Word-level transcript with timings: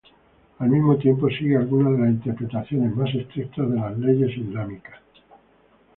Al 0.57 0.67
mismo 0.71 0.95
tiempo, 0.97 1.29
sigue 1.29 1.57
algunas 1.57 1.91
de 1.93 1.99
las 1.99 2.09
interpretaciones 2.09 2.95
más 2.95 3.13
estrictas 3.13 3.69
de 3.69 3.75
las 3.75 3.95
leyes 3.99 4.35
islámicas. 4.35 4.99